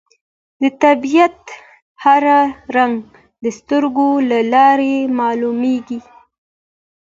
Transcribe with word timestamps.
د 0.61 0.63
طبیعت 0.83 1.39
هر 2.03 2.23
رنګ 2.75 2.97
د 3.43 3.45
سترګو 3.57 4.09
له 4.29 4.39
لارې 4.53 4.95
معلومېږي 5.19 5.99